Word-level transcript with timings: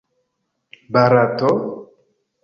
Barato? 0.93 1.49